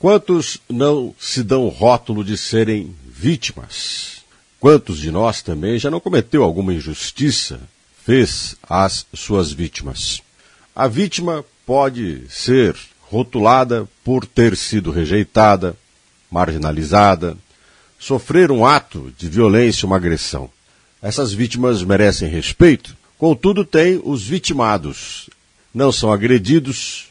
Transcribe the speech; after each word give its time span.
Quantos 0.00 0.58
não 0.70 1.12
se 1.18 1.42
dão 1.42 1.66
rótulo 1.66 2.22
de 2.22 2.38
serem 2.38 2.94
vítimas? 3.04 4.18
Quantos 4.60 4.98
de 4.98 5.10
nós 5.10 5.42
também 5.42 5.76
já 5.76 5.90
não 5.90 5.98
cometeu 5.98 6.44
alguma 6.44 6.72
injustiça, 6.72 7.60
fez 8.04 8.54
às 8.62 9.04
suas 9.12 9.50
vítimas? 9.50 10.22
A 10.72 10.86
vítima 10.86 11.44
pode 11.66 12.22
ser 12.30 12.76
rotulada 13.10 13.88
por 14.04 14.24
ter 14.24 14.56
sido 14.56 14.92
rejeitada, 14.92 15.76
marginalizada, 16.30 17.36
sofrer 17.98 18.52
um 18.52 18.64
ato 18.64 19.12
de 19.18 19.28
violência, 19.28 19.84
uma 19.84 19.96
agressão. 19.96 20.48
Essas 21.02 21.32
vítimas 21.32 21.82
merecem 21.82 22.28
respeito, 22.28 22.96
contudo, 23.18 23.64
têm 23.64 24.00
os 24.04 24.22
vitimados. 24.22 25.28
Não 25.74 25.90
são 25.90 26.12
agredidos, 26.12 27.07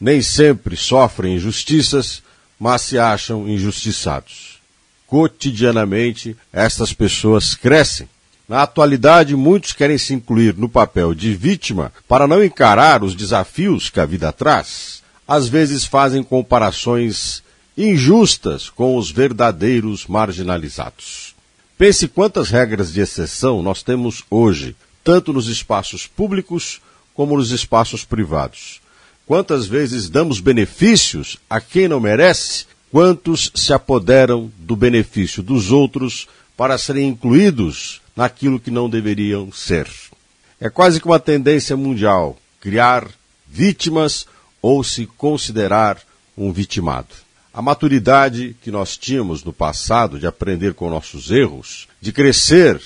nem 0.00 0.22
sempre 0.22 0.76
sofrem 0.76 1.36
injustiças, 1.36 2.22
mas 2.58 2.82
se 2.82 2.98
acham 2.98 3.48
injustiçados. 3.48 4.58
Cotidianamente, 5.06 6.36
estas 6.52 6.92
pessoas 6.92 7.54
crescem. 7.54 8.08
Na 8.48 8.62
atualidade, 8.62 9.36
muitos 9.36 9.72
querem 9.72 9.98
se 9.98 10.14
incluir 10.14 10.56
no 10.56 10.68
papel 10.68 11.14
de 11.14 11.34
vítima 11.34 11.92
para 12.06 12.26
não 12.26 12.42
encarar 12.42 13.02
os 13.02 13.14
desafios 13.14 13.90
que 13.90 14.00
a 14.00 14.06
vida 14.06 14.32
traz. 14.32 15.02
Às 15.26 15.48
vezes 15.48 15.84
fazem 15.84 16.22
comparações 16.22 17.42
injustas 17.76 18.68
com 18.68 18.96
os 18.96 19.10
verdadeiros 19.10 20.06
marginalizados. 20.06 21.34
Pense 21.76 22.08
quantas 22.08 22.50
regras 22.50 22.92
de 22.92 23.00
exceção 23.00 23.62
nós 23.62 23.82
temos 23.82 24.24
hoje, 24.30 24.74
tanto 25.04 25.32
nos 25.32 25.46
espaços 25.46 26.06
públicos 26.06 26.80
como 27.14 27.36
nos 27.36 27.52
espaços 27.52 28.04
privados. 28.04 28.80
Quantas 29.28 29.66
vezes 29.66 30.08
damos 30.08 30.40
benefícios 30.40 31.36
a 31.50 31.60
quem 31.60 31.86
não 31.86 32.00
merece? 32.00 32.64
Quantos 32.90 33.52
se 33.54 33.74
apoderam 33.74 34.50
do 34.56 34.74
benefício 34.74 35.42
dos 35.42 35.70
outros 35.70 36.26
para 36.56 36.78
serem 36.78 37.08
incluídos 37.08 38.00
naquilo 38.16 38.58
que 38.58 38.70
não 38.70 38.88
deveriam 38.88 39.52
ser? 39.52 39.86
É 40.58 40.70
quase 40.70 40.98
que 40.98 41.06
uma 41.06 41.20
tendência 41.20 41.76
mundial 41.76 42.38
criar 42.58 43.06
vítimas 43.46 44.26
ou 44.62 44.82
se 44.82 45.04
considerar 45.04 45.98
um 46.34 46.50
vitimado. 46.50 47.14
A 47.52 47.60
maturidade 47.60 48.56
que 48.62 48.70
nós 48.70 48.96
tínhamos 48.96 49.44
no 49.44 49.52
passado 49.52 50.18
de 50.18 50.26
aprender 50.26 50.72
com 50.72 50.88
nossos 50.88 51.30
erros, 51.30 51.86
de 52.00 52.12
crescer 52.12 52.80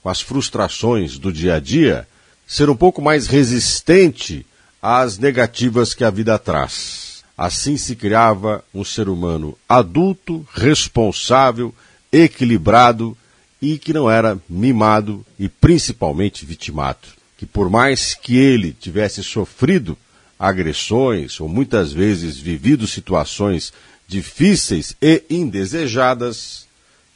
com 0.00 0.08
as 0.08 0.20
frustrações 0.20 1.18
do 1.18 1.32
dia 1.32 1.56
a 1.56 1.58
dia, 1.58 2.06
ser 2.46 2.70
um 2.70 2.76
pouco 2.76 3.02
mais 3.02 3.26
resistente 3.26 4.46
às 4.82 5.16
negativas 5.16 5.94
que 5.94 6.02
a 6.02 6.10
vida 6.10 6.36
traz. 6.38 7.22
Assim 7.38 7.76
se 7.76 7.94
criava 7.94 8.64
um 8.74 8.84
ser 8.84 9.08
humano 9.08 9.56
adulto, 9.68 10.46
responsável, 10.52 11.72
equilibrado 12.12 13.16
e 13.60 13.78
que 13.78 13.92
não 13.92 14.10
era 14.10 14.38
mimado 14.48 15.24
e 15.38 15.48
principalmente 15.48 16.44
vitimado. 16.44 17.08
Que 17.38 17.46
por 17.46 17.70
mais 17.70 18.14
que 18.14 18.36
ele 18.36 18.72
tivesse 18.72 19.22
sofrido 19.22 19.96
agressões 20.38 21.40
ou 21.40 21.48
muitas 21.48 21.92
vezes 21.92 22.36
vivido 22.36 22.86
situações 22.86 23.72
difíceis 24.08 24.96
e 25.00 25.22
indesejadas, 25.30 26.66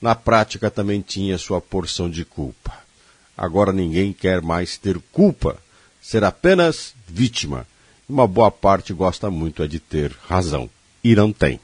na 0.00 0.14
prática 0.14 0.70
também 0.70 1.00
tinha 1.00 1.36
sua 1.36 1.60
porção 1.60 2.08
de 2.08 2.24
culpa. 2.24 2.72
Agora 3.36 3.72
ninguém 3.72 4.12
quer 4.12 4.40
mais 4.40 4.78
ter 4.78 4.98
culpa 5.12 5.58
ser 6.06 6.22
apenas 6.22 6.94
vítima. 7.08 7.66
Uma 8.08 8.28
boa 8.28 8.48
parte 8.48 8.92
gosta 8.92 9.28
muito 9.28 9.60
é 9.60 9.66
de 9.66 9.80
ter 9.80 10.16
razão. 10.28 10.70
E 11.02 11.16
não 11.16 11.32
tem. 11.32 11.58